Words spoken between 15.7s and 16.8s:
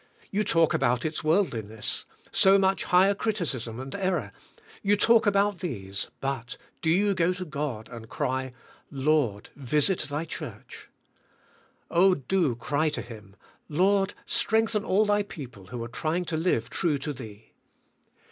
are trying to live